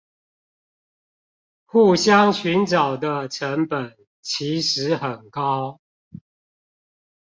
[1.67, 5.79] 互相尋找的成本其實很高！